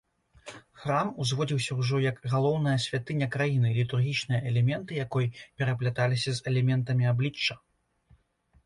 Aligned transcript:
Храм 0.85 1.11
узводзіўся 1.23 1.77
ўжо 1.81 1.99
як 2.05 2.17
галоўная 2.33 2.73
святыня 2.85 3.27
краіны, 3.35 3.75
літургічныя 3.79 4.41
элементы 4.53 4.91
якой 5.05 5.31
перапляталіся 5.57 6.31
з 6.41 6.47
элементамі 6.55 7.03
аблічча. 7.15 7.55